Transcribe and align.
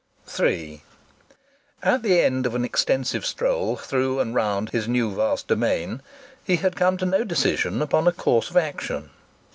III 0.39 0.81
At 1.83 2.01
the 2.01 2.21
end 2.21 2.47
of 2.47 2.55
an 2.55 2.65
extensive 2.65 3.23
stroll 3.23 3.75
through 3.75 4.19
and 4.19 4.33
round 4.33 4.71
his 4.71 4.87
new 4.87 5.13
vast 5.13 5.47
domain, 5.47 6.01
he 6.43 6.55
had 6.55 6.75
come 6.75 6.97
to 6.97 7.05
no 7.05 7.23
decision 7.23 7.83
upon 7.83 8.07
a 8.07 8.11
course 8.11 8.49
of 8.49 8.57
action. 8.57 9.11